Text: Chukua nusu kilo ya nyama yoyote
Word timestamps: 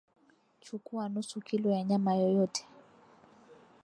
Chukua 0.59 1.09
nusu 1.09 1.41
kilo 1.41 1.71
ya 1.71 1.83
nyama 1.83 2.13
yoyote 2.15 2.67